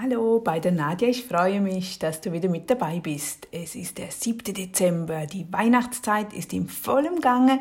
Hallo, 0.00 0.38
bei 0.38 0.60
der 0.60 0.70
Nadja. 0.70 1.08
Ich 1.08 1.24
freue 1.24 1.60
mich, 1.60 1.98
dass 1.98 2.20
du 2.20 2.30
wieder 2.30 2.48
mit 2.48 2.70
dabei 2.70 3.00
bist. 3.00 3.48
Es 3.50 3.74
ist 3.74 3.98
der 3.98 4.12
7. 4.12 4.54
Dezember. 4.54 5.26
Die 5.26 5.44
Weihnachtszeit 5.52 6.32
ist 6.34 6.52
im 6.52 6.68
vollen 6.68 7.20
Gange. 7.20 7.58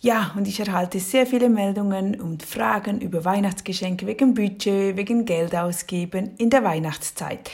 Ja, 0.00 0.32
und 0.36 0.46
ich 0.46 0.60
erhalte 0.60 1.00
sehr 1.00 1.26
viele 1.26 1.48
Meldungen 1.48 2.20
und 2.20 2.44
Fragen 2.44 3.00
über 3.00 3.24
Weihnachtsgeschenke 3.24 4.06
wegen 4.06 4.34
Budget, 4.34 4.96
wegen 4.96 5.24
Geld 5.24 5.52
ausgeben 5.56 6.30
in 6.38 6.48
der 6.50 6.62
Weihnachtszeit. 6.62 7.50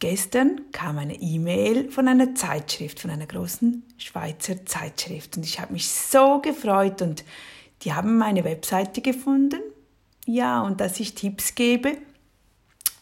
Gestern 0.00 0.62
kam 0.72 0.98
eine 0.98 1.14
E-Mail 1.14 1.92
von 1.92 2.08
einer 2.08 2.34
Zeitschrift, 2.34 2.98
von 2.98 3.12
einer 3.12 3.26
großen 3.26 3.84
Schweizer 3.98 4.66
Zeitschrift. 4.66 5.36
Und 5.36 5.44
ich 5.44 5.60
habe 5.60 5.74
mich 5.74 5.88
so 5.88 6.40
gefreut 6.40 7.02
und 7.02 7.24
die 7.82 7.92
haben 7.92 8.18
meine 8.18 8.42
Webseite 8.42 9.00
gefunden. 9.00 9.60
Ja, 10.26 10.62
und 10.62 10.80
dass 10.80 10.98
ich 10.98 11.14
Tipps 11.14 11.54
gebe 11.54 11.96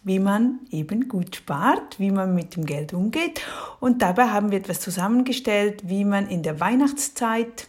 wie 0.08 0.18
man 0.18 0.60
eben 0.70 1.06
gut 1.06 1.36
spart, 1.36 2.00
wie 2.00 2.10
man 2.10 2.34
mit 2.34 2.56
dem 2.56 2.64
Geld 2.64 2.94
umgeht. 2.94 3.42
Und 3.78 4.00
dabei 4.00 4.30
haben 4.30 4.50
wir 4.50 4.58
etwas 4.58 4.80
zusammengestellt, 4.80 5.82
wie 5.84 6.06
man 6.06 6.28
in 6.28 6.42
der 6.42 6.60
Weihnachtszeit 6.60 7.68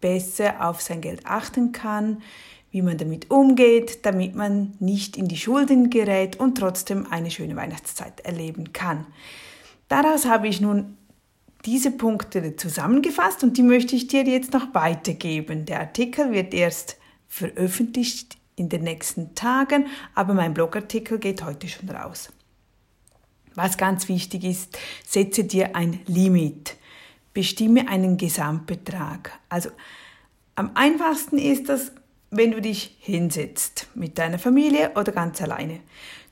besser 0.00 0.68
auf 0.68 0.82
sein 0.82 1.00
Geld 1.00 1.24
achten 1.24 1.70
kann, 1.70 2.20
wie 2.72 2.82
man 2.82 2.98
damit 2.98 3.30
umgeht, 3.30 4.04
damit 4.04 4.34
man 4.34 4.74
nicht 4.80 5.16
in 5.16 5.28
die 5.28 5.36
Schulden 5.36 5.88
gerät 5.88 6.34
und 6.34 6.58
trotzdem 6.58 7.06
eine 7.10 7.30
schöne 7.30 7.54
Weihnachtszeit 7.54 8.22
erleben 8.22 8.72
kann. 8.72 9.06
Daraus 9.86 10.26
habe 10.26 10.48
ich 10.48 10.60
nun 10.60 10.96
diese 11.64 11.92
Punkte 11.92 12.56
zusammengefasst 12.56 13.44
und 13.44 13.56
die 13.56 13.62
möchte 13.62 13.94
ich 13.94 14.08
dir 14.08 14.24
jetzt 14.24 14.52
noch 14.52 14.74
weitergeben. 14.74 15.64
Der 15.64 15.78
Artikel 15.78 16.32
wird 16.32 16.52
erst 16.52 16.96
veröffentlicht 17.28 18.36
in 18.56 18.68
den 18.68 18.82
nächsten 18.82 19.34
Tagen, 19.34 19.86
aber 20.14 20.34
mein 20.34 20.54
Blogartikel 20.54 21.18
geht 21.18 21.44
heute 21.44 21.68
schon 21.68 21.90
raus. 21.90 22.30
Was 23.54 23.78
ganz 23.78 24.08
wichtig 24.08 24.44
ist, 24.44 24.78
setze 25.06 25.44
dir 25.44 25.76
ein 25.76 26.00
Limit. 26.06 26.76
Bestimme 27.32 27.88
einen 27.88 28.16
Gesamtbetrag. 28.16 29.32
Also 29.48 29.70
am 30.54 30.70
einfachsten 30.74 31.38
ist 31.38 31.68
das, 31.68 31.92
wenn 32.30 32.50
du 32.50 32.60
dich 32.60 32.96
hinsetzt 33.00 33.88
mit 33.94 34.18
deiner 34.18 34.38
Familie 34.38 34.92
oder 34.94 35.12
ganz 35.12 35.40
alleine. 35.40 35.80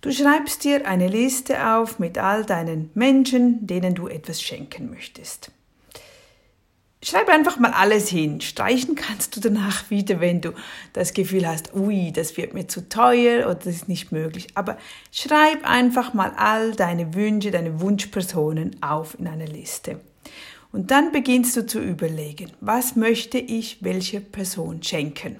Du 0.00 0.12
schreibst 0.12 0.64
dir 0.64 0.86
eine 0.86 1.08
Liste 1.08 1.66
auf 1.66 1.98
mit 1.98 2.18
all 2.18 2.44
deinen 2.44 2.90
Menschen, 2.94 3.66
denen 3.66 3.94
du 3.94 4.06
etwas 4.06 4.42
schenken 4.42 4.90
möchtest. 4.90 5.50
Schreib 7.06 7.28
einfach 7.28 7.58
mal 7.58 7.72
alles 7.72 8.08
hin. 8.08 8.40
Streichen 8.40 8.94
kannst 8.94 9.36
du 9.36 9.40
danach 9.40 9.90
wieder, 9.90 10.20
wenn 10.20 10.40
du 10.40 10.52
das 10.94 11.12
Gefühl 11.12 11.46
hast, 11.46 11.74
ui, 11.74 12.10
das 12.12 12.38
wird 12.38 12.54
mir 12.54 12.66
zu 12.66 12.88
teuer 12.88 13.44
oder 13.44 13.56
das 13.56 13.66
ist 13.66 13.88
nicht 13.88 14.10
möglich. 14.10 14.48
Aber 14.54 14.78
schreib 15.12 15.68
einfach 15.68 16.14
mal 16.14 16.32
all 16.38 16.72
deine 16.72 17.12
Wünsche, 17.12 17.50
deine 17.50 17.82
Wunschpersonen 17.82 18.82
auf 18.82 19.18
in 19.18 19.26
eine 19.26 19.44
Liste. 19.44 20.00
Und 20.72 20.90
dann 20.90 21.12
beginnst 21.12 21.54
du 21.58 21.66
zu 21.66 21.78
überlegen, 21.78 22.52
was 22.62 22.96
möchte 22.96 23.36
ich 23.36 23.84
welcher 23.84 24.20
Person 24.20 24.82
schenken. 24.82 25.36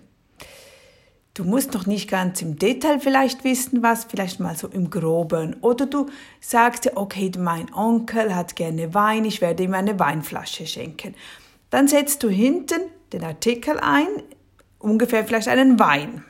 Du 1.33 1.45
musst 1.45 1.73
noch 1.73 1.87
nicht 1.87 2.11
ganz 2.11 2.43
im 2.43 2.59
Detail 2.59 3.01
vielleicht 3.01 3.43
wissen, 3.43 3.83
was, 3.83 4.05
vielleicht 4.05 4.39
mal 4.39 4.55
so 4.55 4.69
im 4.69 4.91
Groben. 4.91 5.57
Oder 5.63 5.87
du 5.87 6.11
sagst 6.41 6.85
dir, 6.85 6.97
okay, 6.97 7.33
mein 7.39 7.73
Onkel 7.73 8.35
hat 8.35 8.55
gerne 8.55 8.93
Wein, 8.93 9.25
ich 9.25 9.41
werde 9.41 9.63
ihm 9.63 9.73
eine 9.73 9.99
Weinflasche 9.99 10.67
schenken. 10.67 11.15
Dann 11.75 11.89
setzt 11.89 12.23
du 12.23 12.29
hinten 12.29 12.83
den 13.13 13.25
Artikel 13.25 13.81
ein, 13.81 14.07
ungefähr 14.79 15.25
vielleicht 15.25 15.49
einen 15.49 15.81
Wein. 15.81 16.23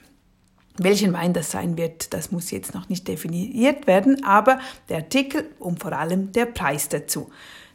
Welchen 0.78 1.12
Wein 1.12 1.34
das 1.34 1.50
sein 1.50 1.76
wird, 1.76 2.14
das 2.14 2.32
muss 2.32 2.50
jetzt 2.50 2.72
noch 2.72 2.88
nicht 2.88 3.06
definiert 3.06 3.86
werden, 3.86 4.24
aber 4.24 4.58
der 4.88 4.96
Artikel 4.96 5.50
und 5.58 5.80
vor 5.80 5.92
allem 5.92 6.32
der 6.32 6.46
Preis 6.46 6.88
dazu. 6.88 7.30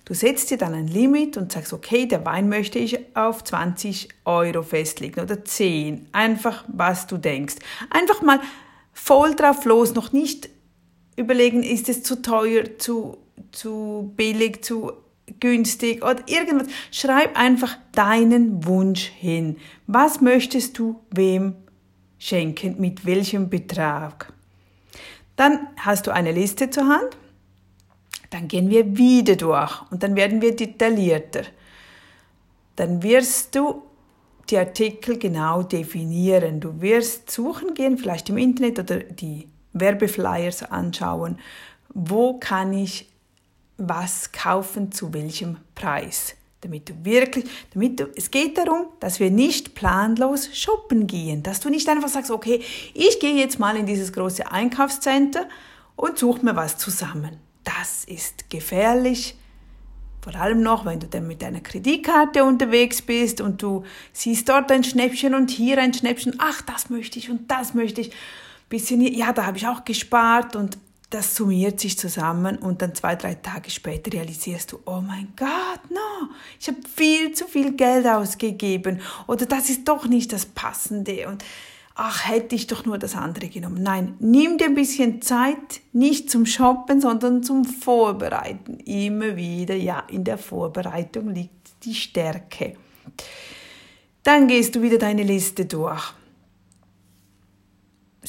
Du 0.05 0.15
setzt 0.15 0.49
dir 0.49 0.57
dann 0.57 0.73
ein 0.73 0.87
Limit 0.87 1.37
und 1.37 1.51
sagst, 1.51 1.71
okay, 1.71 2.07
der 2.07 2.25
Wein 2.25 2.49
möchte 2.49 2.79
ich 2.79 3.15
auf 3.15 3.43
20 3.43 4.09
Euro 4.25 4.63
festlegen 4.63 5.19
oder 5.19 5.45
10. 5.45 6.07
Einfach, 6.11 6.65
was 6.69 7.05
du 7.05 7.19
denkst. 7.19 7.57
Einfach 7.91 8.23
mal 8.23 8.39
voll 8.93 9.35
drauf 9.35 9.63
los, 9.65 9.93
noch 9.93 10.11
nicht 10.11 10.49
überlegen, 11.17 11.61
ist 11.61 11.87
es 11.87 12.01
zu 12.01 12.23
teuer, 12.23 12.79
zu, 12.79 13.19
zu 13.51 14.11
billig, 14.15 14.63
zu 14.63 14.93
günstig 15.39 16.03
oder 16.03 16.21
irgendwas. 16.27 16.67
Schreib 16.91 17.37
einfach 17.37 17.77
deinen 17.91 18.65
Wunsch 18.65 19.05
hin. 19.05 19.57
Was 19.87 20.21
möchtest 20.21 20.77
du 20.77 21.01
wem 21.11 21.55
schenken, 22.17 22.79
mit 22.79 23.05
welchem 23.05 23.49
Betrag? 23.49 24.33
Dann 25.35 25.67
hast 25.77 26.07
du 26.07 26.11
eine 26.11 26.31
Liste 26.31 26.69
zur 26.69 26.87
Hand. 26.87 27.17
Dann 28.29 28.47
gehen 28.47 28.69
wir 28.69 28.97
wieder 28.97 29.35
durch 29.35 29.81
und 29.91 30.03
dann 30.03 30.15
werden 30.15 30.41
wir 30.41 30.55
detaillierter. 30.55 31.43
Dann 32.75 33.01
wirst 33.01 33.55
du 33.55 33.83
die 34.49 34.57
Artikel 34.57 35.17
genau 35.17 35.63
definieren. 35.63 36.59
Du 36.59 36.81
wirst 36.81 37.29
suchen 37.31 37.73
gehen, 37.73 37.97
vielleicht 37.97 38.29
im 38.29 38.37
Internet 38.37 38.79
oder 38.79 38.99
die 38.99 39.47
Werbeflyers 39.73 40.63
anschauen. 40.63 41.39
Wo 41.93 42.39
kann 42.39 42.73
ich 42.73 43.09
was 43.79 44.31
kaufen 44.31 44.91
zu 44.91 45.13
welchem 45.13 45.57
Preis. 45.75 46.35
Damit 46.61 46.89
du 46.89 46.93
wirklich, 47.03 47.45
damit 47.73 47.99
du, 47.99 48.07
es 48.15 48.31
geht 48.31 48.57
darum, 48.57 48.87
dass 48.99 49.21
wir 49.21 49.31
nicht 49.31 49.75
planlos 49.75 50.49
shoppen 50.53 51.07
gehen, 51.07 51.41
dass 51.41 51.61
du 51.61 51.69
nicht 51.69 51.87
einfach 51.87 52.09
sagst, 52.09 52.31
okay, 52.31 52.61
ich 52.93 53.19
gehe 53.19 53.35
jetzt 53.35 53.59
mal 53.59 53.77
in 53.77 53.85
dieses 53.85 54.11
große 54.11 54.51
Einkaufscenter 54.51 55.47
und 55.95 56.17
suche 56.17 56.43
mir 56.43 56.55
was 56.55 56.77
zusammen. 56.77 57.37
Das 57.63 58.03
ist 58.03 58.49
gefährlich. 58.49 59.37
Vor 60.21 60.35
allem 60.35 60.61
noch, 60.61 60.85
wenn 60.85 60.99
du 60.99 61.07
dann 61.07 61.27
mit 61.27 61.41
deiner 61.41 61.61
Kreditkarte 61.61 62.43
unterwegs 62.43 63.01
bist 63.01 63.39
und 63.39 63.61
du 63.61 63.85
siehst 64.11 64.49
dort 64.49 64.69
ein 64.71 64.83
Schnäppchen 64.83 65.33
und 65.33 65.49
hier 65.49 65.77
ein 65.77 65.93
Schnäppchen, 65.93 66.35
ach, 66.39 66.61
das 66.61 66.89
möchte 66.89 67.19
ich 67.19 67.29
und 67.29 67.49
das 67.49 67.73
möchte 67.73 68.01
ich. 68.01 68.11
Bisschen, 68.67 69.01
ja, 69.01 69.33
da 69.33 69.47
habe 69.47 69.57
ich 69.57 69.65
auch 69.65 69.83
gespart 69.83 70.55
und 70.55 70.77
das 71.09 71.35
summiert 71.35 71.79
sich 71.79 71.97
zusammen 71.97 72.57
und 72.57 72.81
dann 72.81 72.93
zwei, 72.93 73.15
drei 73.15 73.33
Tage 73.33 73.71
später 73.71 74.13
realisierst 74.13 74.71
du, 74.71 74.79
oh 74.85 75.01
mein 75.01 75.33
Gott, 75.35 75.89
no, 75.89 76.29
ich 76.59 76.67
habe 76.67 76.77
viel 76.95 77.31
zu 77.31 77.47
viel 77.47 77.73
Geld 77.73 78.05
ausgegeben 78.05 79.01
oder 79.27 79.45
das 79.45 79.69
ist 79.69 79.87
doch 79.87 80.05
nicht 80.05 80.31
das 80.31 80.45
Passende 80.45 81.27
und 81.27 81.43
ach, 81.95 82.29
hätte 82.29 82.55
ich 82.55 82.67
doch 82.67 82.85
nur 82.85 82.97
das 82.97 83.15
andere 83.15 83.47
genommen. 83.47 83.81
Nein, 83.81 84.15
nimm 84.19 84.57
dir 84.57 84.65
ein 84.65 84.75
bisschen 84.75 85.21
Zeit, 85.21 85.81
nicht 85.93 86.29
zum 86.29 86.45
Shoppen, 86.45 87.01
sondern 87.01 87.43
zum 87.43 87.65
Vorbereiten. 87.65 88.79
Immer 88.85 89.35
wieder, 89.35 89.75
ja, 89.75 90.03
in 90.09 90.23
der 90.23 90.37
Vorbereitung 90.37 91.33
liegt 91.33 91.83
die 91.83 91.95
Stärke. 91.95 92.77
Dann 94.23 94.47
gehst 94.47 94.75
du 94.75 94.81
wieder 94.81 94.97
deine 94.97 95.23
Liste 95.23 95.65
durch 95.65 96.13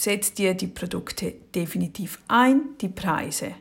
setzt 0.03 0.39
dir 0.39 0.55
die 0.55 0.67
Produkte 0.67 1.35
definitiv 1.55 2.21
ein, 2.29 2.63
die 2.81 2.89
Preise. 2.89 3.55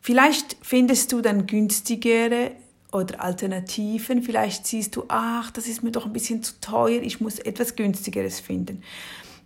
Vielleicht 0.00 0.56
findest 0.62 1.12
du 1.12 1.20
dann 1.20 1.46
günstigere 1.46 2.52
oder 2.92 3.22
Alternativen. 3.22 4.22
Vielleicht 4.22 4.66
siehst 4.66 4.96
du, 4.96 5.04
ach, 5.08 5.50
das 5.50 5.66
ist 5.66 5.82
mir 5.82 5.90
doch 5.90 6.06
ein 6.06 6.12
bisschen 6.12 6.42
zu 6.42 6.60
teuer, 6.60 7.02
ich 7.02 7.20
muss 7.20 7.38
etwas 7.38 7.76
günstigeres 7.76 8.40
finden. 8.40 8.82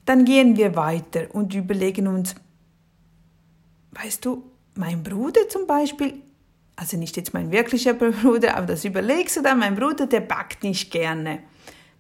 Dann 0.05 0.25
gehen 0.25 0.57
wir 0.57 0.75
weiter 0.75 1.27
und 1.33 1.55
überlegen 1.55 2.07
uns, 2.09 2.35
weißt 3.93 4.25
du, 4.25 4.45
mein 4.75 5.03
Bruder 5.03 5.49
zum 5.49 5.67
Beispiel, 5.67 6.15
also 6.77 6.97
nicht 6.97 7.17
jetzt 7.17 7.35
mein 7.35 7.51
wirklicher 7.51 7.95
Bruder, 7.95 8.57
aber 8.57 8.67
das 8.67 8.85
überlegst 8.85 9.37
du 9.37 9.43
dann, 9.43 9.59
mein 9.59 9.77
Bruder, 9.77 10.07
der 10.07 10.21
backt 10.21 10.65
nicht 10.65 10.91
gerne. 10.91 11.41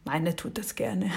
Meiner 0.05 0.35
tut 0.35 0.59
das 0.59 0.75
gerne. 0.75 1.11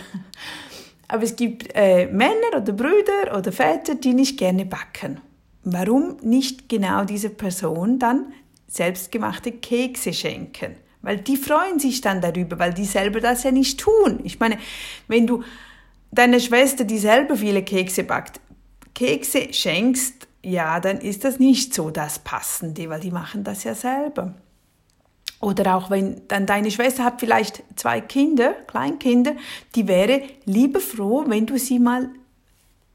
Aber 1.07 1.23
es 1.23 1.35
gibt 1.35 1.69
äh, 1.75 2.07
Männer 2.07 2.57
oder 2.57 2.73
Brüder 2.73 3.38
oder 3.38 3.51
Väter, 3.51 3.95
die 3.95 4.13
nicht 4.13 4.38
gerne 4.38 4.66
backen. 4.66 5.22
Warum 5.63 6.17
nicht 6.22 6.69
genau 6.69 7.05
diese 7.05 7.29
Person 7.29 7.99
dann 7.99 8.34
selbstgemachte 8.67 9.52
Kekse 9.52 10.13
schenken? 10.13 10.75
Weil 11.02 11.17
die 11.17 11.37
freuen 11.37 11.79
sich 11.79 12.02
dann 12.02 12.22
darüber, 12.22 12.57
weil 12.57 12.73
die 12.73 12.85
selber 12.85 13.19
das 13.19 13.43
ja 13.43 13.52
nicht 13.52 13.79
tun. 13.79 14.19
Ich 14.23 14.40
meine, 14.40 14.57
wenn 15.07 15.28
du 15.28 15.43
deiner 16.11 16.40
Schwester, 16.40 16.84
die 16.84 16.97
selber 16.97 17.35
viele 17.35 17.63
Kekse 17.63 18.03
backt, 18.03 18.40
Kekse 18.96 19.53
schenkst, 19.53 20.28
ja, 20.43 20.79
dann 20.79 20.99
ist 20.99 21.23
das 21.23 21.40
nicht 21.40 21.73
so 21.73 21.90
das 21.90 22.19
Passende, 22.19 22.90
weil 22.90 22.99
die 22.99 23.11
machen 23.11 23.43
das 23.43 23.63
ja 23.63 23.75
selber. 23.75 24.34
Oder 25.45 25.75
auch 25.75 25.91
wenn 25.91 26.23
dann 26.27 26.47
deine 26.47 26.71
Schwester 26.71 27.03
hat 27.03 27.19
vielleicht 27.19 27.61
zwei 27.75 28.01
Kinder, 28.01 28.53
Kleinkinder, 28.65 29.35
die 29.75 29.87
wäre 29.87 30.23
lieber 30.45 30.79
froh, 30.79 31.25
wenn 31.27 31.45
du 31.45 31.59
sie 31.59 31.77
mal 31.77 32.09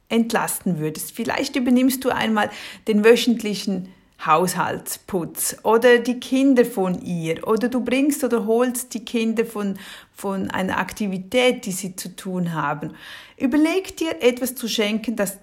entlasten 0.08 0.80
würdest. 0.80 1.12
Vielleicht 1.12 1.54
übernimmst 1.54 2.04
du 2.04 2.08
einmal 2.08 2.50
den 2.88 3.04
wöchentlichen 3.04 3.94
Haushaltsputz 4.26 5.58
oder 5.62 5.98
die 5.98 6.18
Kinder 6.18 6.64
von 6.64 7.00
ihr 7.02 7.46
oder 7.46 7.68
du 7.68 7.84
bringst 7.84 8.24
oder 8.24 8.44
holst 8.46 8.94
die 8.94 9.04
Kinder 9.04 9.46
von, 9.46 9.78
von 10.12 10.50
einer 10.50 10.78
Aktivität, 10.78 11.64
die 11.66 11.72
sie 11.72 11.94
zu 11.94 12.16
tun 12.16 12.52
haben. 12.52 12.94
Überleg 13.36 13.96
dir 13.96 14.24
etwas 14.24 14.56
zu 14.56 14.66
schenken, 14.66 15.14
das 15.14 15.38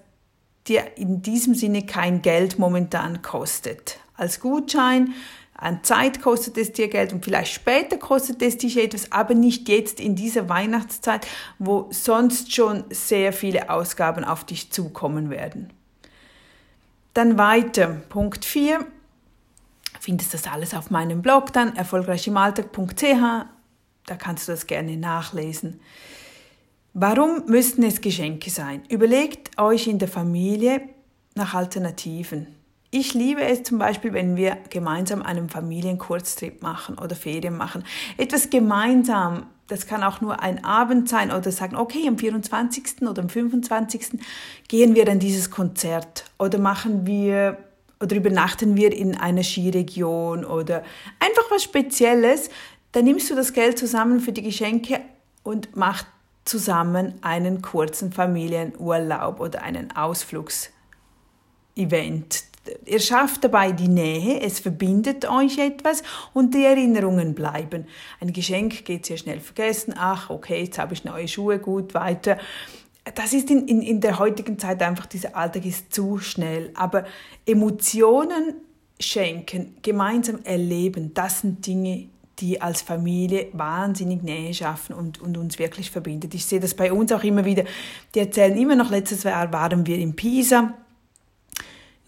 dir 0.66 0.98
in 0.98 1.22
diesem 1.22 1.54
Sinne 1.54 1.86
kein 1.86 2.20
Geld 2.20 2.58
momentan 2.58 3.22
kostet. 3.22 3.98
Als 4.14 4.40
Gutschein 4.40 5.14
an 5.60 5.82
Zeit 5.82 6.22
kostet 6.22 6.56
es 6.56 6.72
dir 6.72 6.86
Geld 6.86 7.12
und 7.12 7.24
vielleicht 7.24 7.52
später 7.52 7.96
kostet 7.96 8.40
es 8.42 8.58
dich 8.58 8.78
etwas, 8.78 9.10
aber 9.10 9.34
nicht 9.34 9.68
jetzt 9.68 9.98
in 9.98 10.14
dieser 10.14 10.48
Weihnachtszeit, 10.48 11.26
wo 11.58 11.88
sonst 11.90 12.54
schon 12.54 12.84
sehr 12.90 13.32
viele 13.32 13.68
Ausgaben 13.68 14.24
auf 14.24 14.44
dich 14.44 14.70
zukommen 14.70 15.30
werden. 15.30 15.72
Dann 17.12 17.38
weiter, 17.38 17.88
Punkt 18.08 18.44
4. 18.44 18.86
Findest 19.98 20.32
das 20.32 20.46
alles 20.46 20.74
auf 20.74 20.90
meinem 20.90 21.22
Blog 21.22 21.52
dann, 21.52 21.74
erfolgreichimaltag.ch, 21.74 23.46
da 24.06 24.16
kannst 24.16 24.46
du 24.46 24.52
das 24.52 24.68
gerne 24.68 24.96
nachlesen. 24.96 25.80
Warum 26.94 27.46
müssten 27.46 27.82
es 27.82 28.00
Geschenke 28.00 28.50
sein? 28.50 28.82
Überlegt 28.88 29.58
euch 29.58 29.88
in 29.88 29.98
der 29.98 30.08
Familie 30.08 30.82
nach 31.34 31.54
Alternativen. 31.54 32.57
Ich 32.90 33.12
liebe 33.12 33.42
es 33.42 33.64
zum 33.64 33.78
Beispiel, 33.78 34.14
wenn 34.14 34.36
wir 34.36 34.56
gemeinsam 34.70 35.20
einen 35.20 35.50
Familienkurztrip 35.50 36.62
machen 36.62 36.98
oder 36.98 37.14
Ferien 37.14 37.54
machen. 37.54 37.84
Etwas 38.16 38.48
gemeinsam, 38.48 39.44
das 39.66 39.86
kann 39.86 40.02
auch 40.02 40.22
nur 40.22 40.40
ein 40.40 40.64
Abend 40.64 41.06
sein 41.06 41.30
oder 41.30 41.52
sagen, 41.52 41.76
okay, 41.76 42.08
am 42.08 42.16
24. 42.16 43.02
oder 43.02 43.20
am 43.20 43.28
25. 43.28 44.18
gehen 44.68 44.94
wir 44.94 45.06
an 45.06 45.18
dieses 45.18 45.50
Konzert 45.50 46.24
oder 46.38 46.58
machen 46.58 47.06
wir 47.06 47.58
oder 48.00 48.16
übernachten 48.16 48.74
wir 48.76 48.96
in 48.96 49.18
einer 49.18 49.42
Skiregion 49.42 50.46
oder 50.46 50.82
einfach 51.20 51.50
was 51.50 51.64
Spezielles. 51.64 52.48
Dann 52.92 53.04
nimmst 53.04 53.28
du 53.28 53.34
das 53.34 53.52
Geld 53.52 53.78
zusammen 53.78 54.20
für 54.20 54.32
die 54.32 54.42
Geschenke 54.42 55.02
und 55.42 55.76
machst 55.76 56.06
zusammen 56.46 57.12
einen 57.20 57.60
kurzen 57.60 58.12
Familienurlaub 58.12 59.40
oder 59.40 59.62
einen 59.62 59.94
Ausflugsevent 59.94 62.48
Ihr 62.84 63.00
schafft 63.00 63.44
dabei 63.44 63.72
die 63.72 63.88
Nähe, 63.88 64.40
es 64.40 64.60
verbindet 64.60 65.28
euch 65.28 65.58
etwas 65.58 66.02
und 66.32 66.54
die 66.54 66.64
Erinnerungen 66.64 67.34
bleiben. 67.34 67.86
Ein 68.20 68.32
Geschenk 68.32 68.84
geht 68.84 69.06
sehr 69.06 69.16
schnell 69.16 69.40
vergessen. 69.40 69.94
Ach, 69.96 70.30
okay, 70.30 70.62
jetzt 70.62 70.78
habe 70.78 70.94
ich 70.94 71.04
neue 71.04 71.28
Schuhe, 71.28 71.58
gut, 71.58 71.94
weiter. 71.94 72.38
Das 73.14 73.32
ist 73.32 73.50
in, 73.50 73.66
in, 73.68 73.82
in 73.82 74.00
der 74.00 74.18
heutigen 74.18 74.58
Zeit 74.58 74.82
einfach, 74.82 75.06
dieser 75.06 75.36
Alltag 75.36 75.64
ist 75.64 75.92
zu 75.94 76.18
schnell. 76.18 76.70
Aber 76.74 77.04
Emotionen 77.46 78.54
schenken, 79.00 79.76
gemeinsam 79.82 80.40
erleben, 80.44 81.14
das 81.14 81.40
sind 81.40 81.66
Dinge, 81.66 82.08
die 82.40 82.60
als 82.60 82.82
Familie 82.82 83.48
wahnsinnig 83.52 84.22
Nähe 84.22 84.54
schaffen 84.54 84.94
und, 84.94 85.20
und 85.20 85.36
uns 85.36 85.58
wirklich 85.58 85.90
verbindet. 85.90 86.34
Ich 86.34 86.46
sehe 86.46 86.60
das 86.60 86.74
bei 86.74 86.92
uns 86.92 87.10
auch 87.12 87.24
immer 87.24 87.44
wieder. 87.44 87.64
Die 88.14 88.20
erzählen 88.20 88.56
immer 88.56 88.76
noch, 88.76 88.90
letztes 88.90 89.24
Jahr 89.24 89.52
waren 89.52 89.86
wir 89.86 89.96
in 89.96 90.14
Pisa 90.14 90.74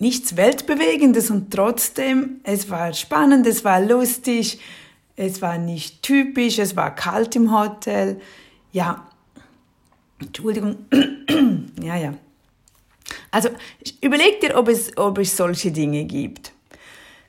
nichts 0.01 0.37
Weltbewegendes 0.37 1.31
und 1.31 1.53
trotzdem, 1.53 2.41
es 2.43 2.69
war 2.71 2.93
spannend, 2.95 3.47
es 3.47 3.65
war 3.65 3.81
lustig, 3.81 4.59
es 5.15 5.41
war 5.43 5.59
nicht 5.59 6.03
typisch, 6.03 6.59
es 6.59 6.75
war 6.75 6.95
kalt 6.95 7.37
im 7.37 7.57
Hotel. 7.57 8.21
Ja, 8.73 9.07
Entschuldigung, 10.19 10.77
ja, 11.83 11.97
ja. 11.97 12.15
Also 13.31 13.51
überleg 14.01 14.41
dir, 14.41 14.57
ob 14.57 14.69
es, 14.69 14.97
ob 14.97 15.19
es 15.19 15.37
solche 15.37 15.71
Dinge 15.71 16.05
gibt. 16.05 16.53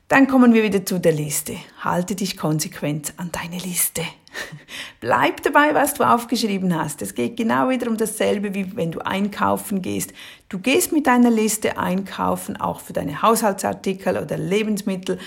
Dann 0.07 0.27
kommen 0.27 0.53
wir 0.53 0.63
wieder 0.63 0.85
zu 0.85 0.99
der 0.99 1.13
Liste. 1.13 1.55
Halte 1.79 2.15
dich 2.15 2.37
konsequent 2.37 3.13
an 3.17 3.31
deine 3.31 3.57
Liste. 3.57 4.01
Bleib 4.99 5.41
dabei, 5.43 5.73
was 5.73 5.93
du 5.93 6.03
aufgeschrieben 6.03 6.77
hast. 6.77 7.01
Es 7.01 7.15
geht 7.15 7.37
genau 7.37 7.69
wieder 7.69 7.87
um 7.87 7.97
dasselbe, 7.97 8.53
wie 8.53 8.75
wenn 8.75 8.91
du 8.91 8.99
einkaufen 8.99 9.81
gehst. 9.81 10.13
Du 10.49 10.59
gehst 10.59 10.91
mit 10.91 11.07
deiner 11.07 11.31
Liste 11.31 11.77
einkaufen, 11.77 12.57
auch 12.57 12.79
für 12.79 12.93
deine 12.93 13.21
Haushaltsartikel 13.21 14.17
oder 14.17 14.37
Lebensmittel 14.37 15.17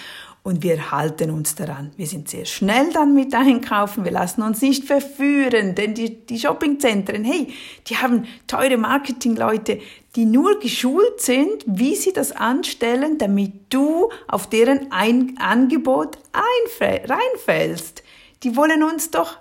und 0.45 0.63
wir 0.63 0.91
halten 0.91 1.31
uns 1.31 1.55
daran. 1.55 1.93
Wir 1.97 2.07
sind 2.07 2.29
sehr 2.29 2.45
schnell 2.45 2.93
dann 2.93 3.15
mit 3.15 3.35
Einkaufen, 3.35 4.05
wir 4.05 4.13
lassen 4.13 4.43
uns 4.43 4.61
nicht 4.61 4.85
verführen, 4.85 5.75
denn 5.75 5.95
die, 5.95 6.27
die 6.27 6.39
Shoppingzentren, 6.39 7.25
hey, 7.25 7.49
die 7.89 7.97
haben 7.97 8.27
teure 8.47 8.77
Marketingleute, 8.77 9.81
die 10.15 10.27
nur 10.27 10.61
geschult 10.61 11.21
sind, 11.21 11.65
wie 11.67 11.97
sie 11.97 12.13
das 12.13 12.31
anstellen, 12.31 13.17
damit 13.17 13.53
du 13.71 14.11
auf 14.29 14.47
deren 14.47 14.93
Ein 14.93 15.39
Angebot 15.39 16.19
reinfällst. 16.35 18.04
Die 18.44 18.56
wollen 18.56 18.82
uns 18.82 19.11
doch 19.11 19.38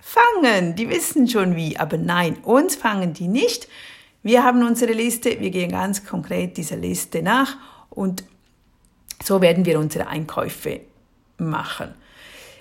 fangen, 0.00 0.74
die 0.74 0.88
wissen 0.88 1.28
schon 1.28 1.54
wie, 1.54 1.76
aber 1.76 1.98
nein, 1.98 2.38
uns 2.42 2.76
fangen 2.76 3.12
die 3.12 3.28
nicht. 3.28 3.68
Wir 4.22 4.42
haben 4.42 4.66
unsere 4.66 4.92
Liste, 4.92 5.38
wir 5.40 5.50
gehen 5.50 5.70
ganz 5.70 6.04
konkret 6.04 6.56
dieser 6.56 6.76
Liste 6.76 7.22
nach 7.22 7.56
und 7.90 8.24
so 9.22 9.40
werden 9.40 9.64
wir 9.66 9.78
unsere 9.78 10.06
Einkäufe 10.06 10.80
machen. 11.36 11.94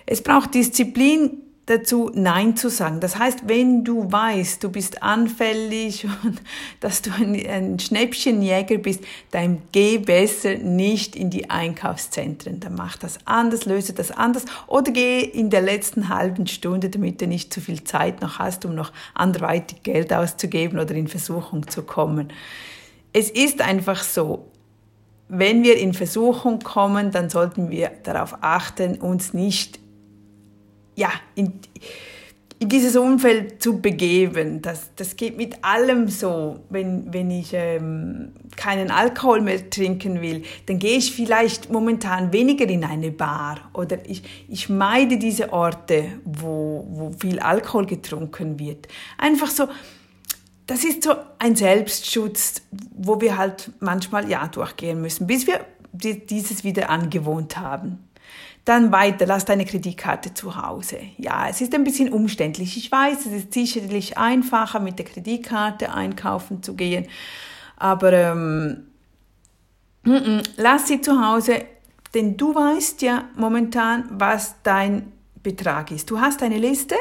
Es 0.05 0.21
braucht 0.21 0.53
Disziplin 0.53 1.41
dazu, 1.67 2.09
Nein 2.13 2.55
zu 2.55 2.69
sagen. 2.69 2.99
Das 3.01 3.19
heißt, 3.19 3.47
wenn 3.47 3.83
du 3.83 4.11
weißt, 4.11 4.63
du 4.63 4.71
bist 4.71 5.03
anfällig 5.03 6.05
und 6.23 6.41
dass 6.79 7.03
du 7.03 7.11
ein, 7.11 7.77
Schnäppchenjäger 7.77 8.77
bist, 8.77 9.03
dann 9.31 9.61
geh 9.71 9.99
besser 9.99 10.55
nicht 10.55 11.15
in 11.15 11.29
die 11.29 11.49
Einkaufszentren. 11.49 12.59
Dann 12.59 12.73
mach 12.73 12.97
das 12.97 13.19
anders, 13.25 13.65
löse 13.65 13.93
das 13.93 14.11
anders 14.11 14.45
oder 14.65 14.91
geh 14.91 15.19
in 15.19 15.49
der 15.49 15.61
letzten 15.61 16.09
halben 16.09 16.47
Stunde, 16.47 16.89
damit 16.89 17.21
du 17.21 17.27
nicht 17.27 17.53
zu 17.53 17.61
viel 17.61 17.83
Zeit 17.83 18.21
noch 18.21 18.39
hast, 18.39 18.65
um 18.65 18.73
noch 18.73 18.91
anderweitig 19.13 19.83
Geld 19.83 20.11
auszugeben 20.11 20.79
oder 20.79 20.95
in 20.95 21.07
Versuchung 21.07 21.67
zu 21.67 21.83
kommen. 21.83 22.31
Es 23.11 23.29
ist 23.29 23.61
einfach 23.61 24.03
so, 24.03 24.47
wenn 25.27 25.63
wir 25.63 25.77
in 25.77 25.93
Versuchung 25.93 26.59
kommen, 26.59 27.11
dann 27.11 27.29
sollten 27.29 27.69
wir 27.69 27.91
darauf 28.03 28.37
achten, 28.39 28.95
uns 28.95 29.33
nicht 29.33 29.79
ja, 30.97 31.11
in, 31.35 31.53
in 32.59 32.69
dieses 32.69 32.95
Umfeld 32.95 33.61
zu 33.61 33.79
begeben. 33.79 34.61
Das, 34.61 34.89
das 34.95 35.15
geht 35.15 35.37
mit 35.37 35.63
allem 35.63 36.07
so. 36.07 36.59
Wenn, 36.69 37.13
wenn 37.13 37.29
ich 37.29 37.51
ähm, 37.53 38.33
keinen 38.55 38.89
Alkohol 38.89 39.41
mehr 39.41 39.69
trinken 39.69 40.21
will, 40.21 40.43
dann 40.65 40.79
gehe 40.79 40.97
ich 40.97 41.13
vielleicht 41.13 41.71
momentan 41.71 42.33
weniger 42.33 42.67
in 42.67 42.83
eine 42.83 43.11
Bar 43.11 43.69
oder 43.73 43.97
ich, 44.09 44.23
ich 44.49 44.69
meide 44.69 45.17
diese 45.17 45.53
Orte, 45.53 46.19
wo, 46.25 46.87
wo 46.89 47.11
viel 47.17 47.39
Alkohol 47.39 47.85
getrunken 47.85 48.57
wird. 48.59 48.87
Einfach 49.19 49.51
so, 49.51 49.67
das 50.65 50.83
ist 50.83 51.03
so 51.03 51.13
ein 51.37 51.55
Selbstschutz, 51.55 52.63
wo 52.91 53.21
wir 53.21 53.37
halt 53.37 53.71
manchmal 53.79 54.27
ja 54.29 54.47
durchgehen 54.47 54.99
müssen, 54.99 55.27
bis 55.27 55.45
wir 55.45 55.63
dieses 55.93 56.63
wieder 56.63 56.89
angewohnt 56.89 57.57
haben. 57.57 57.99
Dann 58.67 58.91
weiter, 58.91 59.25
lass 59.25 59.45
deine 59.45 59.63
Kreditkarte 59.63 60.33
zu 60.33 60.61
Hause. 60.61 60.99
Ja, 61.17 61.47
es 61.47 61.61
ist 61.61 61.73
ein 61.73 61.85
bisschen 61.85 62.11
umständlich. 62.11 62.75
Ich 62.75 62.91
weiß, 62.91 63.25
es 63.25 63.31
ist 63.31 63.53
sicherlich 63.53 64.17
einfacher, 64.17 64.81
mit 64.81 64.99
der 64.99 65.05
Kreditkarte 65.05 65.93
einkaufen 65.93 66.61
zu 66.61 66.73
gehen, 66.75 67.07
aber 67.77 68.11
ähm, 68.11 68.87
mm, 70.03 70.11
mm, 70.11 70.41
lass 70.57 70.89
sie 70.89 70.99
zu 70.99 71.25
Hause, 71.25 71.63
denn 72.13 72.35
du 72.35 72.53
weißt 72.53 73.01
ja 73.03 73.29
momentan, 73.37 74.03
was 74.11 74.55
dein 74.63 75.13
Betrag 75.41 75.89
ist. 75.91 76.11
Du 76.11 76.19
hast 76.19 76.43
eine 76.43 76.57
Liste 76.57 76.95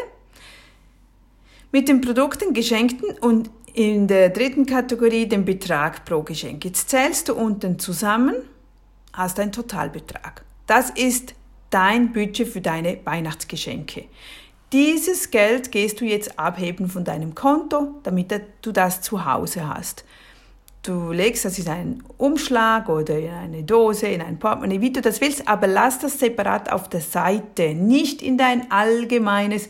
mit 1.73 1.89
den 1.89 2.01
Produkten, 2.01 2.55
Geschenkten 2.55 3.11
und 3.21 3.51
in 3.75 4.07
der 4.07 4.31
dritten 4.31 4.67
Kategorie 4.67 5.27
den 5.27 5.45
Betrag 5.45 6.05
pro 6.05 6.23
Geschenk. 6.23 6.65
Jetzt 6.65 6.91
zählst 6.91 7.29
du 7.29 7.35
unten 7.35 7.81
zusammen, 7.81 8.37
hast 9.13 9.41
einen 9.41 9.51
Totalbetrag. 9.51 10.45
Das 10.69 10.91
ist 10.91 11.35
dein 11.71 12.13
Budget 12.13 12.49
für 12.49 12.61
deine 12.61 12.99
Weihnachtsgeschenke. 13.05 14.05
Dieses 14.73 15.31
Geld 15.31 15.71
gehst 15.71 16.01
du 16.01 16.05
jetzt 16.05 16.39
abheben 16.39 16.89
von 16.89 17.05
deinem 17.05 17.35
Konto, 17.35 17.95
damit 18.03 18.35
du 18.63 18.73
das 18.73 19.01
zu 19.01 19.25
Hause 19.25 19.69
hast. 19.69 20.05
Du 20.83 21.11
legst 21.13 21.45
das 21.45 21.59
in 21.59 21.69
einen 21.69 22.05
Umschlag 22.17 22.89
oder 22.89 23.19
in 23.19 23.31
eine 23.31 23.63
Dose, 23.65 24.07
in 24.07 24.23
ein 24.23 24.39
Portemonnaie, 24.39 24.81
wie 24.81 24.93
du 24.93 25.01
das 25.01 25.21
willst, 25.21 25.49
aber 25.49 25.67
lass 25.67 25.99
das 25.99 26.19
separat 26.19 26.71
auf 26.71 26.89
der 26.89 27.01
Seite, 27.01 27.75
nicht 27.75 28.23
in 28.23 28.39
dein 28.39 28.71
allgemeines 28.71 29.69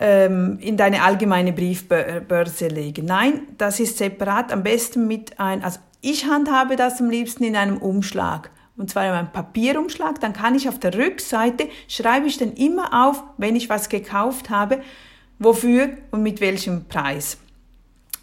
ähm, 0.00 0.58
in 0.60 0.76
deine 0.76 1.02
allgemeine 1.02 1.52
Briefbörse 1.52 2.68
legen. 2.68 3.06
Nein, 3.06 3.42
das 3.58 3.80
ist 3.80 3.98
separat, 3.98 4.52
am 4.52 4.62
besten 4.62 5.08
mit 5.08 5.38
ein, 5.40 5.64
also 5.64 5.80
ich 6.00 6.26
handhabe 6.26 6.76
das 6.76 7.00
am 7.00 7.10
liebsten 7.10 7.44
in 7.44 7.56
einem 7.56 7.78
Umschlag. 7.78 8.50
Und 8.78 8.88
zwar 8.88 9.06
in 9.06 9.12
einem 9.12 9.32
Papierumschlag, 9.32 10.20
dann 10.20 10.32
kann 10.32 10.54
ich 10.54 10.68
auf 10.68 10.78
der 10.78 10.94
Rückseite, 10.94 11.68
schreibe 11.88 12.28
ich 12.28 12.38
dann 12.38 12.52
immer 12.52 13.08
auf, 13.08 13.22
wenn 13.36 13.56
ich 13.56 13.68
was 13.68 13.88
gekauft 13.88 14.50
habe, 14.50 14.80
wofür 15.40 15.90
und 16.12 16.22
mit 16.22 16.40
welchem 16.40 16.84
Preis. 16.86 17.38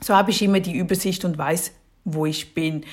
So 0.01 0.15
habe 0.15 0.31
ich 0.31 0.41
immer 0.41 0.62
die 0.62 0.77
Übersicht 0.77 1.25
und 1.25 1.38
weiß, 1.38 1.74
wo 2.05 2.25
ich 2.25 2.53
bin. 2.53 2.85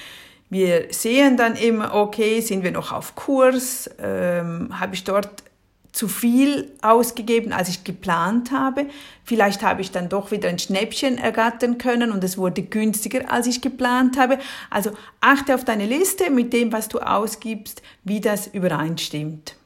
Wir 0.51 0.89
sehen 0.91 1.37
dann 1.37 1.55
immer, 1.55 1.95
okay, 1.95 2.41
sind 2.41 2.65
wir 2.65 2.73
noch 2.73 2.93
auf 2.93 3.15
Kurs, 3.15 3.89
ähm, 3.99 4.79
habe 4.79 4.95
ich 4.95 5.05
dort 5.05 5.45
zu 5.93 6.09
viel 6.09 6.71
ausgegeben, 6.81 7.53
als 7.53 7.69
ich 7.69 7.85
geplant 7.85 8.51
habe. 8.51 8.87
Vielleicht 9.25 9.63
habe 9.63 9.83
ich 9.83 9.91
dann 9.91 10.09
doch 10.09 10.31
wieder 10.31 10.49
ein 10.49 10.59
Schnäppchen 10.59 11.19
ergattern 11.19 11.77
können 11.77 12.11
und 12.11 12.25
es 12.25 12.39
wurde 12.39 12.63
günstiger, 12.63 13.31
als 13.31 13.47
ich 13.47 13.61
geplant 13.61 14.19
habe. 14.19 14.39
Also 14.71 14.93
achte 15.21 15.55
auf 15.55 15.65
deine 15.65 15.87
Liste 15.87 16.31
mit 16.31 16.53
dem, 16.53 16.73
was 16.73 16.89
du 16.89 16.99
ausgibst, 16.99 17.83
wie 18.05 18.21
das 18.21 18.47
übereinstimmt. 18.47 19.57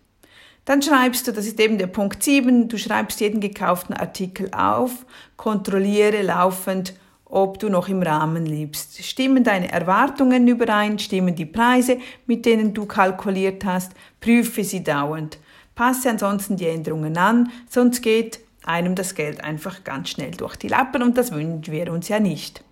Dann 0.64 0.82
schreibst 0.82 1.28
du, 1.28 1.32
das 1.32 1.46
ist 1.46 1.60
eben 1.60 1.78
der 1.78 1.86
Punkt 1.86 2.24
7, 2.24 2.68
du 2.68 2.76
schreibst 2.76 3.20
jeden 3.20 3.40
gekauften 3.40 3.94
Artikel 3.94 4.50
auf, 4.52 5.06
kontrolliere 5.36 6.22
laufend, 6.22 6.94
ob 7.24 7.60
du 7.60 7.68
noch 7.68 7.88
im 7.88 8.02
Rahmen 8.02 8.46
liebst. 8.46 9.04
Stimmen 9.04 9.44
deine 9.44 9.70
Erwartungen 9.70 10.48
überein, 10.48 10.98
stimmen 10.98 11.36
die 11.36 11.46
Preise, 11.46 11.98
mit 12.26 12.46
denen 12.46 12.74
du 12.74 12.84
kalkuliert 12.84 13.64
hast, 13.64 13.92
prüfe 14.20 14.64
sie 14.64 14.82
dauernd. 14.82 15.38
Passe 15.76 16.10
ansonsten 16.10 16.56
die 16.56 16.66
Änderungen 16.66 17.16
an, 17.16 17.52
sonst 17.68 18.02
geht 18.02 18.40
einem 18.64 18.96
das 18.96 19.14
Geld 19.14 19.44
einfach 19.44 19.84
ganz 19.84 20.08
schnell 20.08 20.32
durch 20.32 20.56
die 20.56 20.68
Lappen 20.68 21.02
und 21.02 21.16
das 21.16 21.30
wünschen 21.30 21.72
wir 21.72 21.92
uns 21.92 22.08
ja 22.08 22.18
nicht. 22.18 22.64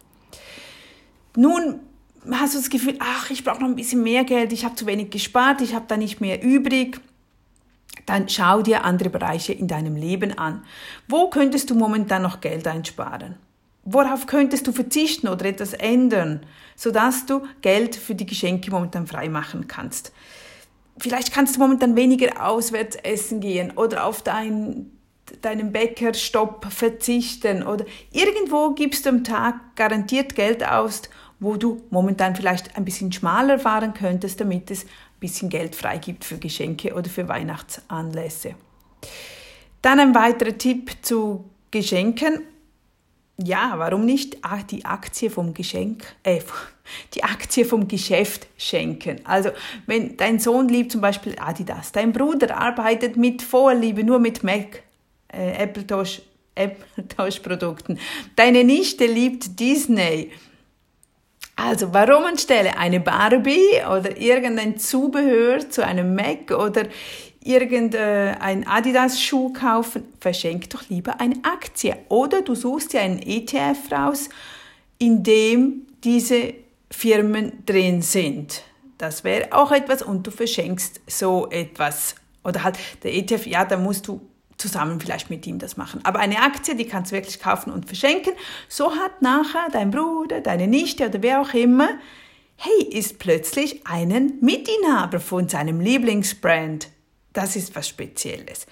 Nun 1.36 1.80
hast 2.32 2.54
du 2.54 2.58
das 2.58 2.70
Gefühl, 2.70 2.96
ach, 2.98 3.30
ich 3.30 3.44
brauche 3.44 3.60
noch 3.60 3.68
ein 3.68 3.76
bisschen 3.76 4.02
mehr 4.02 4.24
Geld, 4.24 4.52
ich 4.52 4.64
habe 4.64 4.74
zu 4.74 4.86
wenig 4.86 5.10
gespart, 5.10 5.60
ich 5.60 5.74
habe 5.74 5.84
da 5.86 5.96
nicht 5.96 6.20
mehr 6.20 6.42
übrig. 6.42 6.98
Dann 8.06 8.28
schau 8.28 8.62
dir 8.62 8.84
andere 8.84 9.10
Bereiche 9.10 9.52
in 9.52 9.68
deinem 9.68 9.96
Leben 9.96 10.36
an. 10.38 10.64
Wo 11.06 11.28
könntest 11.28 11.70
du 11.70 11.74
momentan 11.74 12.22
noch 12.22 12.40
Geld 12.40 12.66
einsparen? 12.66 13.36
Worauf 13.84 14.26
könntest 14.26 14.66
du 14.66 14.72
verzichten 14.72 15.28
oder 15.28 15.44
etwas 15.44 15.74
ändern, 15.74 16.46
sodass 16.74 17.26
du 17.26 17.42
Geld 17.60 17.96
für 17.96 18.14
die 18.14 18.26
Geschenke 18.26 18.70
momentan 18.70 19.06
freimachen 19.06 19.68
kannst? 19.68 20.12
Vielleicht 20.98 21.32
kannst 21.32 21.56
du 21.56 21.60
momentan 21.60 21.96
weniger 21.96 22.46
auswärts 22.46 22.96
essen 22.96 23.40
gehen 23.40 23.72
oder 23.76 24.04
auf 24.06 24.22
dein, 24.22 24.90
deinen 25.42 25.72
Bäckerstopp 25.72 26.66
verzichten 26.70 27.62
oder 27.62 27.84
irgendwo 28.12 28.70
gibst 28.70 29.06
du 29.06 29.10
am 29.10 29.24
Tag 29.24 29.76
garantiert 29.76 30.34
Geld 30.34 30.66
aus, 30.66 31.02
wo 31.40 31.56
du 31.56 31.82
momentan 31.90 32.36
vielleicht 32.36 32.76
ein 32.76 32.84
bisschen 32.84 33.12
schmaler 33.12 33.58
fahren 33.58 33.94
könntest, 33.94 34.40
damit 34.40 34.70
es 34.70 34.84
ein 34.84 35.20
bisschen 35.20 35.48
Geld 35.48 35.74
frei 35.74 35.98
gibt 35.98 36.24
für 36.24 36.38
Geschenke 36.38 36.94
oder 36.94 37.10
für 37.10 37.28
Weihnachtsanlässe. 37.28 38.54
Dann 39.82 40.00
ein 40.00 40.14
weiterer 40.14 40.56
Tipp 40.56 40.92
zu 41.02 41.44
Geschenken 41.70 42.40
ja, 43.36 43.74
warum 43.76 44.04
nicht 44.04 44.38
ah, 44.42 44.62
die 44.62 44.84
Aktie 44.84 45.28
vom 45.28 45.54
Geschenk, 45.54 46.04
äh, 46.22 46.40
die 47.14 47.24
Aktie 47.24 47.64
vom 47.64 47.88
Geschäft 47.88 48.46
schenken? 48.56 49.20
Also, 49.24 49.50
wenn 49.86 50.16
dein 50.16 50.38
Sohn 50.38 50.68
liebt 50.68 50.92
zum 50.92 51.00
Beispiel 51.00 51.36
Adidas, 51.38 51.92
dein 51.92 52.12
Bruder 52.12 52.56
arbeitet 52.56 53.16
mit 53.16 53.42
Vorliebe 53.42 54.04
nur 54.04 54.18
mit 54.20 54.44
Mac, 54.44 54.82
äh, 55.32 55.62
Apple 55.62 55.86
Tosh, 55.86 56.22
Apple-Produkten, 56.54 57.98
deine 58.36 58.62
Nichte 58.62 59.06
liebt 59.06 59.58
Disney. 59.58 60.30
Also, 61.56 61.92
warum 61.92 62.24
anstelle 62.24 62.76
eine 62.78 63.00
Barbie 63.00 63.80
oder 63.88 64.16
irgendein 64.16 64.78
Zubehör 64.78 65.68
zu 65.70 65.84
einem 65.84 66.14
Mac 66.14 66.50
oder 66.50 66.86
irgendein 67.44 68.66
Adidas-Schuh 68.66 69.52
kaufen, 69.52 70.04
verschenk 70.18 70.70
doch 70.70 70.88
lieber 70.88 71.20
eine 71.20 71.36
Aktie. 71.44 71.96
Oder 72.08 72.42
du 72.42 72.54
suchst 72.54 72.92
dir 72.92 73.02
einen 73.02 73.20
ETF 73.20 73.92
raus, 73.92 74.28
in 74.98 75.22
dem 75.22 75.86
diese 76.02 76.54
Firmen 76.90 77.64
drin 77.66 78.02
sind. 78.02 78.62
Das 78.98 79.24
wäre 79.24 79.52
auch 79.52 79.72
etwas 79.72 80.02
und 80.02 80.26
du 80.26 80.30
verschenkst 80.30 81.00
so 81.06 81.48
etwas. 81.50 82.14
Oder 82.44 82.64
halt 82.64 82.78
der 83.02 83.14
ETF, 83.14 83.46
ja, 83.46 83.64
da 83.64 83.76
musst 83.76 84.08
du 84.08 84.20
zusammen 84.56 85.00
vielleicht 85.00 85.30
mit 85.30 85.46
ihm 85.46 85.58
das 85.58 85.76
machen. 85.76 86.00
Aber 86.04 86.20
eine 86.20 86.40
Aktie, 86.40 86.74
die 86.76 86.86
kannst 86.86 87.10
du 87.10 87.16
wirklich 87.16 87.40
kaufen 87.40 87.72
und 87.72 87.86
verschenken. 87.86 88.32
So 88.68 88.92
hat 88.92 89.20
nachher 89.20 89.68
dein 89.72 89.90
Bruder, 89.90 90.40
deine 90.40 90.68
Nichte 90.68 91.08
oder 91.08 91.22
wer 91.22 91.40
auch 91.40 91.52
immer, 91.52 91.88
hey, 92.56 92.84
ist 92.90 93.18
plötzlich 93.18 93.86
einen 93.86 94.38
Mitinhaber 94.40 95.20
von 95.20 95.48
seinem 95.48 95.80
Lieblingsbrand. 95.80 96.88
Das 97.34 97.56
ist 97.56 97.76
was 97.76 97.86
Spezielles. 97.86 98.66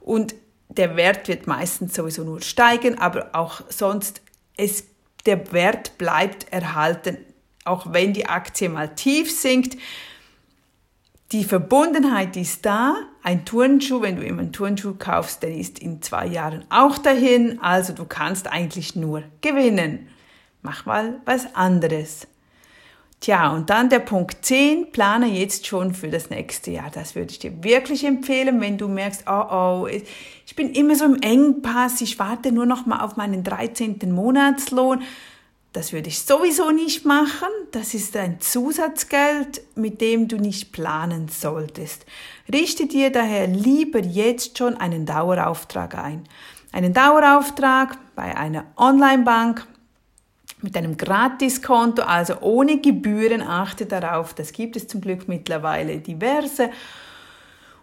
Und 0.00 0.34
der 0.68 0.96
Wert 0.96 1.28
wird 1.28 1.46
meistens 1.46 1.94
sowieso 1.94 2.24
nur 2.24 2.42
steigen, 2.42 2.98
aber 2.98 3.30
auch 3.32 3.62
sonst, 3.70 4.20
es, 4.56 4.84
der 5.24 5.52
Wert 5.52 5.96
bleibt 5.96 6.52
erhalten, 6.52 7.16
auch 7.64 7.92
wenn 7.92 8.12
die 8.12 8.26
Aktie 8.26 8.68
mal 8.68 8.94
tief 8.94 9.34
sinkt. 9.34 9.78
Die 11.32 11.44
Verbundenheit 11.44 12.36
ist 12.36 12.64
da. 12.64 12.96
Ein 13.22 13.44
Turnschuh, 13.44 14.00
wenn 14.00 14.16
du 14.16 14.24
immer 14.24 14.40
einen 14.40 14.52
Turnschuh 14.52 14.94
kaufst, 14.94 15.42
der 15.42 15.54
ist 15.54 15.78
in 15.78 16.00
zwei 16.00 16.26
Jahren 16.26 16.64
auch 16.70 16.98
dahin. 16.98 17.60
Also 17.60 17.92
du 17.92 18.04
kannst 18.04 18.46
eigentlich 18.48 18.96
nur 18.96 19.22
gewinnen. 19.40 20.08
Mach 20.62 20.86
mal 20.86 21.20
was 21.24 21.54
anderes. 21.54 22.26
Tja, 23.20 23.50
und 23.50 23.68
dann 23.68 23.88
der 23.88 23.98
Punkt 23.98 24.44
10, 24.44 24.92
plane 24.92 25.26
jetzt 25.26 25.66
schon 25.66 25.92
für 25.92 26.08
das 26.08 26.30
nächste 26.30 26.70
Jahr. 26.70 26.90
Das 26.92 27.16
würde 27.16 27.32
ich 27.32 27.40
dir 27.40 27.64
wirklich 27.64 28.04
empfehlen, 28.04 28.60
wenn 28.60 28.78
du 28.78 28.86
merkst, 28.86 29.24
oh 29.26 29.44
oh, 29.50 29.88
ich 29.88 30.54
bin 30.54 30.72
immer 30.72 30.94
so 30.94 31.04
im 31.04 31.20
Engpass, 31.20 32.00
ich 32.00 32.18
warte 32.20 32.52
nur 32.52 32.64
noch 32.64 32.86
mal 32.86 33.00
auf 33.00 33.16
meinen 33.16 33.42
13. 33.42 33.98
Monatslohn. 34.12 35.02
Das 35.72 35.92
würde 35.92 36.08
ich 36.08 36.20
sowieso 36.20 36.70
nicht 36.70 37.04
machen. 37.04 37.48
Das 37.72 37.92
ist 37.92 38.16
ein 38.16 38.40
Zusatzgeld, 38.40 39.62
mit 39.74 40.00
dem 40.00 40.26
du 40.26 40.36
nicht 40.36 40.72
planen 40.72 41.28
solltest. 41.28 42.06
Richte 42.52 42.86
dir 42.86 43.10
daher 43.10 43.46
lieber 43.48 44.00
jetzt 44.00 44.56
schon 44.58 44.76
einen 44.76 45.06
Dauerauftrag 45.06 45.96
ein. 45.96 46.24
Einen 46.72 46.94
Dauerauftrag 46.94 47.98
bei 48.14 48.36
einer 48.36 48.64
Online-Bank 48.76 49.66
mit 50.62 50.76
einem 50.76 50.96
Gratiskonto, 50.96 52.02
also 52.02 52.40
ohne 52.40 52.80
Gebühren. 52.80 53.42
Achte 53.42 53.86
darauf, 53.86 54.34
das 54.34 54.52
gibt 54.52 54.76
es 54.76 54.88
zum 54.88 55.00
Glück 55.00 55.28
mittlerweile 55.28 55.98
diverse. 55.98 56.70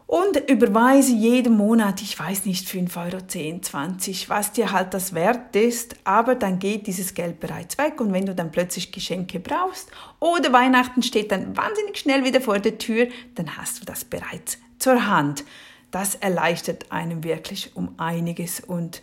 Und 0.08 0.38
überweise 0.50 1.14
jeden 1.14 1.58
Monat, 1.58 2.02
ich 2.04 2.20
weiß 2.20 2.46
nicht, 2.46 2.70
5 2.70 2.96
Euro, 2.96 3.22
10, 3.26 3.64
20, 3.64 4.30
was 4.30 4.52
dir 4.52 4.72
halt 4.72 4.94
das 4.94 5.16
wert 5.16 5.56
ist, 5.56 5.96
aber 6.04 6.36
dann 6.36 6.60
geht 6.60 6.86
dieses 6.86 7.16
Geld 7.16 7.40
bereits 7.40 7.80
weg 7.80 8.00
und 8.00 8.14
wenn 8.14 8.28
du 8.28 8.36
dann 8.36 8.52
plötzlich 8.52 8.92
Geschenke 8.92 9.40
brauchst 9.40 9.90
oder 10.20 10.54
Weihnachten 10.54 11.02
steht 11.02 11.32
dann 11.32 11.58
wahnsinnig 11.58 11.98
schnell 11.98 12.24
wieder 12.24 12.40
vor 12.40 12.60
der 12.60 12.78
Tür, 12.78 13.08
dann 13.34 13.58
hast 13.58 13.82
du 13.82 13.86
das 13.86 14.06
bereits 14.06 14.60
zur 14.78 15.08
Hand. 15.08 15.44
Das 15.90 16.14
erleichtert 16.14 16.92
einem 16.92 17.24
wirklich 17.24 17.76
um 17.76 17.96
einiges 17.98 18.60
und 18.60 19.02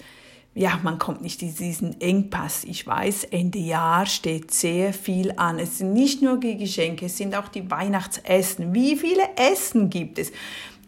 ja, 0.54 0.78
man 0.82 0.98
kommt 0.98 1.22
nicht 1.22 1.42
in 1.42 1.54
diesen 1.54 2.00
Engpass. 2.00 2.64
Ich 2.64 2.86
weiß, 2.86 3.24
Ende 3.24 3.58
Jahr 3.58 4.04
steht 4.04 4.52
sehr 4.52 4.92
viel 4.92 5.32
an. 5.36 5.58
Es 5.58 5.78
sind 5.78 5.94
nicht 5.94 6.20
nur 6.20 6.38
die 6.38 6.58
Geschenke, 6.58 7.06
es 7.06 7.16
sind 7.16 7.34
auch 7.34 7.48
die 7.48 7.70
Weihnachtsessen. 7.70 8.74
Wie 8.74 8.96
viele 8.96 9.22
Essen 9.36 9.88
gibt 9.88 10.18
es? 10.18 10.30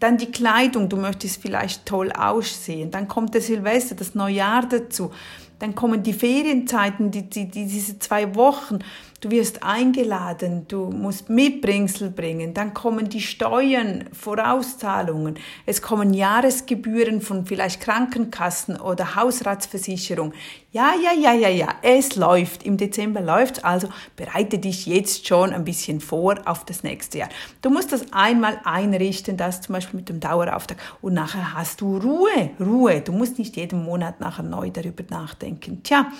Dann 0.00 0.18
die 0.18 0.30
Kleidung, 0.30 0.90
du 0.90 0.99
möchtest 0.99 1.40
vielleicht 1.40 1.87
toll 1.87 2.12
aussehen. 2.12 2.90
Dann 2.90 3.09
kommt 3.09 3.33
der 3.33 3.40
Silvester, 3.40 3.94
das 3.94 4.14
Neujahr 4.14 4.66
dazu. 4.68 5.12
Dann 5.61 5.75
kommen 5.75 6.02
die 6.02 6.12
Ferienzeiten, 6.12 7.11
die, 7.11 7.23
die, 7.23 7.49
die, 7.49 7.66
diese 7.66 7.99
zwei 7.99 8.35
Wochen. 8.35 8.80
Du 9.25 9.31
wirst 9.31 9.62
eingeladen, 9.62 10.69
du 10.69 10.90
musst 10.90 11.31
Mitbringsel 11.31 12.11
bringen, 12.11 12.52
dann 12.52 12.75
kommen 12.75 13.09
die 13.09 13.23
Steuern, 13.23 14.04
Vorauszahlungen, 14.12 15.38
es 15.64 15.81
kommen 15.81 16.12
Jahresgebühren 16.12 17.23
von 17.23 17.47
vielleicht 17.47 17.81
Krankenkassen 17.81 18.78
oder 18.78 19.14
Hausratsversicherung. 19.14 20.35
Ja, 20.73 20.93
ja, 21.02 21.19
ja, 21.19 21.33
ja, 21.33 21.49
ja, 21.49 21.69
es 21.81 22.16
läuft. 22.16 22.64
Im 22.64 22.76
Dezember 22.76 23.23
läuft 23.23 23.64
also 23.64 23.88
bereite 24.14 24.59
dich 24.59 24.85
jetzt 24.85 25.26
schon 25.26 25.54
ein 25.54 25.64
bisschen 25.64 26.02
vor 26.02 26.37
auf 26.45 26.66
das 26.66 26.83
nächste 26.83 27.16
Jahr. 27.16 27.31
Du 27.62 27.71
musst 27.71 27.93
das 27.93 28.12
einmal 28.12 28.61
einrichten, 28.64 29.38
das 29.38 29.62
zum 29.62 29.73
Beispiel 29.73 30.00
mit 30.00 30.11
dem 30.11 30.21
Dauerauftrag 30.21 30.76
und 31.00 31.14
nachher 31.14 31.54
hast 31.54 31.81
du 31.81 31.97
Ruhe, 31.97 32.50
Ruhe. 32.61 33.00
Du 33.00 33.12
musst 33.12 33.38
nicht 33.38 33.57
jeden 33.57 33.85
Monat 33.85 34.21
nachher 34.21 34.43
neu 34.43 34.69
darüber 34.69 35.04
nachdenken. 35.09 35.83
Tja, 35.83 36.12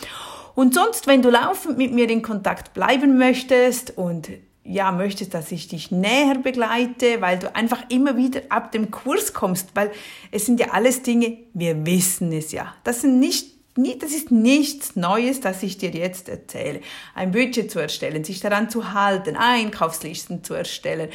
und 0.55 0.75
sonst, 0.75 1.07
wenn 1.07 1.23
du 1.23 1.31
laufend 1.31 1.79
mit 1.79 1.93
mir 1.93 2.09
in 2.09 2.23
Kontakt 2.23 2.75
bleiben 2.75 3.19
möchtest 3.19 3.97
und 3.97 4.31
ja, 4.65 4.93
möchtest, 4.93 5.35
dass 5.35 5.53
ich 5.53 5.69
dich 5.69 5.91
näher 5.91 6.37
begleite, 6.37 7.21
weil 7.21 7.39
du 7.39 7.55
einfach 7.55 7.83
immer 7.91 8.17
wieder 8.17 8.41
ab 8.49 8.73
dem 8.73 8.91
Kurs 8.91 9.35
kommst, 9.35 9.71
weil 9.75 9.91
es 10.31 10.47
sind 10.47 10.59
ja 10.59 10.69
alles 10.71 11.03
Dinge, 11.03 11.37
wir 11.53 11.85
wissen 11.85 12.33
es 12.33 12.53
ja. 12.53 12.75
Das 12.83 13.03
sind 13.03 13.21
nicht 13.21 13.55
das 13.77 14.13
ist 14.13 14.31
nichts 14.31 14.95
Neues, 14.95 15.41
das 15.41 15.65
ich 15.65 15.79
dir 15.79 15.91
jetzt 15.91 16.29
erzähle. 16.29 16.81
Ein 17.13 17.33
Budget 17.33 17.69
zu 17.69 17.81
erstellen, 17.81 18.23
sich 18.23 18.39
daran 18.39 18.71
zu 18.71 18.95
halten, 18.95 19.37
Einkaufslisten 19.37 20.45
zu 20.45 20.55
erstellen, 20.55 21.11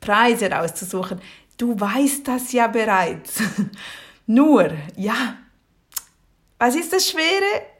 Preise 0.00 0.48
rauszusuchen. 0.48 1.20
Du 1.56 1.78
weißt 1.78 2.28
das 2.28 2.52
ja 2.52 2.68
bereits. 2.68 3.42
Nur, 4.26 4.70
ja, 4.96 5.36
was 6.58 6.76
ist 6.76 6.92
das 6.92 7.10
Schwere? 7.10 7.73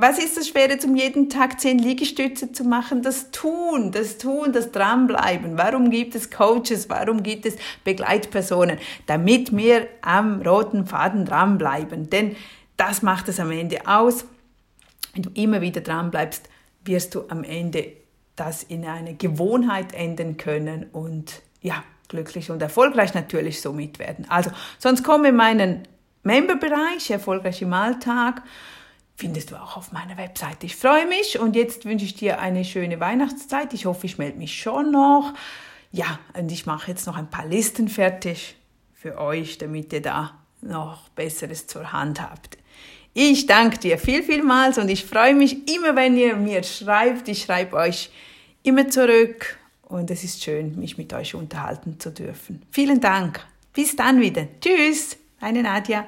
Was 0.00 0.20
ist 0.20 0.36
das 0.36 0.46
Schwere, 0.46 0.78
zum 0.78 0.94
jeden 0.94 1.28
Tag 1.28 1.58
zehn 1.58 1.76
Liegestütze 1.76 2.52
zu 2.52 2.62
machen? 2.62 3.02
Das 3.02 3.32
Tun, 3.32 3.90
das 3.90 4.16
Tun, 4.16 4.52
das 4.52 4.70
Dranbleiben. 4.70 5.58
Warum 5.58 5.90
gibt 5.90 6.14
es 6.14 6.30
Coaches? 6.30 6.88
Warum 6.88 7.24
gibt 7.24 7.44
es 7.46 7.56
Begleitpersonen? 7.82 8.78
Damit 9.06 9.56
wir 9.56 9.88
am 10.02 10.40
roten 10.42 10.86
Faden 10.86 11.24
dranbleiben. 11.24 12.08
Denn 12.10 12.36
das 12.76 13.02
macht 13.02 13.28
es 13.28 13.40
am 13.40 13.50
Ende 13.50 13.88
aus. 13.88 14.24
Wenn 15.14 15.24
du 15.24 15.30
immer 15.34 15.60
wieder 15.62 15.80
dranbleibst, 15.80 16.48
wirst 16.84 17.16
du 17.16 17.24
am 17.28 17.42
Ende 17.42 17.92
das 18.36 18.62
in 18.62 18.86
eine 18.86 19.14
Gewohnheit 19.14 19.94
enden 19.94 20.36
können 20.36 20.86
und 20.92 21.42
ja, 21.60 21.82
glücklich 22.06 22.52
und 22.52 22.62
erfolgreich 22.62 23.14
natürlich 23.14 23.60
somit 23.60 23.98
werden. 23.98 24.26
Also, 24.28 24.52
sonst 24.78 25.02
komm 25.02 25.24
in 25.24 25.34
meinen 25.34 25.82
Memberbereich, 26.22 27.10
erfolgreich 27.10 27.62
im 27.62 27.72
Alltag 27.72 28.44
findest 29.18 29.50
du 29.50 29.56
auch 29.56 29.76
auf 29.76 29.90
meiner 29.90 30.16
Webseite. 30.16 30.64
Ich 30.64 30.76
freue 30.76 31.06
mich 31.06 31.40
und 31.40 31.56
jetzt 31.56 31.84
wünsche 31.84 32.04
ich 32.04 32.14
dir 32.14 32.38
eine 32.40 32.64
schöne 32.64 33.00
Weihnachtszeit. 33.00 33.74
Ich 33.74 33.84
hoffe, 33.84 34.06
ich 34.06 34.16
melde 34.16 34.38
mich 34.38 34.58
schon 34.58 34.92
noch. 34.92 35.34
Ja, 35.90 36.20
und 36.34 36.52
ich 36.52 36.66
mache 36.66 36.92
jetzt 36.92 37.06
noch 37.06 37.16
ein 37.16 37.28
paar 37.28 37.44
Listen 37.44 37.88
fertig 37.88 38.56
für 38.94 39.18
euch, 39.18 39.58
damit 39.58 39.92
ihr 39.92 40.02
da 40.02 40.38
noch 40.60 41.08
Besseres 41.10 41.66
zur 41.66 41.92
Hand 41.92 42.22
habt. 42.22 42.58
Ich 43.12 43.46
danke 43.46 43.78
dir 43.78 43.98
viel, 43.98 44.22
vielmals 44.22 44.78
und 44.78 44.88
ich 44.88 45.04
freue 45.04 45.34
mich 45.34 45.68
immer, 45.68 45.96
wenn 45.96 46.16
ihr 46.16 46.36
mir 46.36 46.62
schreibt. 46.62 47.26
Ich 47.28 47.42
schreibe 47.42 47.76
euch 47.76 48.10
immer 48.62 48.88
zurück 48.88 49.58
und 49.82 50.12
es 50.12 50.22
ist 50.22 50.44
schön, 50.44 50.78
mich 50.78 50.96
mit 50.96 51.12
euch 51.12 51.34
unterhalten 51.34 51.98
zu 51.98 52.12
dürfen. 52.12 52.62
Vielen 52.70 53.00
Dank. 53.00 53.44
Bis 53.72 53.96
dann 53.96 54.20
wieder. 54.20 54.46
Tschüss, 54.60 55.16
deine 55.40 55.62
Nadja. 55.62 56.06